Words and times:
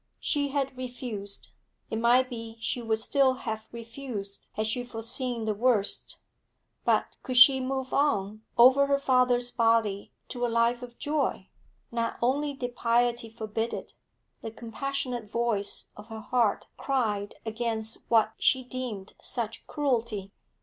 She 0.19 0.47
had 0.47 0.75
refused; 0.75 1.49
it 1.91 1.99
might 1.99 2.27
be 2.27 2.57
she 2.59 2.81
would 2.81 2.97
still 2.97 3.33
have 3.35 3.65
refused 3.71 4.47
had 4.53 4.65
she 4.65 4.83
foreseen 4.83 5.45
the 5.45 5.53
worst; 5.53 6.17
but 6.83 7.17
could 7.21 7.37
she 7.37 7.59
move 7.59 7.93
on 7.93 8.41
over 8.57 8.87
her 8.87 8.97
father's 8.97 9.51
body 9.51 10.11
to 10.29 10.43
a 10.43 10.47
life 10.49 10.81
of 10.81 10.97
joy? 10.97 11.49
Not 11.91 12.17
only 12.19 12.55
did 12.55 12.75
piety 12.75 13.29
forbid 13.29 13.75
it; 13.75 13.93
the 14.41 14.49
compassionate 14.49 15.29
voice 15.29 15.89
of 15.95 16.07
her 16.07 16.21
heart 16.21 16.65
cried 16.77 17.35
against 17.45 17.99
what 18.09 18.33
she 18.39 18.63
deemed 18.63 19.13
such 19.21 19.67
cruelty. 19.67 20.31